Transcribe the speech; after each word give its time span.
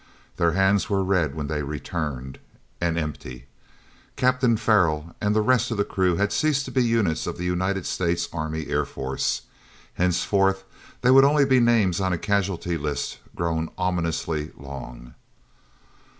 Their 0.37 0.53
hands 0.53 0.89
were 0.89 1.03
red 1.03 1.35
when 1.35 1.45
they 1.45 1.61
returned—and 1.61 2.97
empty. 2.97 3.45
Captain 4.15 4.57
Farrell 4.57 5.15
and 5.21 5.35
the 5.35 5.43
rest 5.43 5.69
of 5.69 5.77
the 5.77 5.85
crew 5.85 6.15
had 6.15 6.33
ceased 6.33 6.65
to 6.65 6.71
be 6.71 6.81
units 6.83 7.27
of 7.27 7.37
the 7.37 7.45
United 7.45 7.85
States 7.85 8.27
Army 8.33 8.65
Air 8.65 8.85
Force; 8.85 9.43
henceforth 9.93 10.63
they 11.01 11.11
would 11.11 11.21
be 11.21 11.27
only 11.27 11.59
names 11.59 12.01
on 12.01 12.13
a 12.13 12.17
casualty 12.17 12.77
list 12.79 13.19
grown 13.35 13.69
ominously 13.77 14.49
long. 14.57 15.13